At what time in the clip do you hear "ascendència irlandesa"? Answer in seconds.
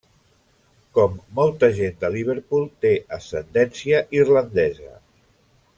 3.19-4.99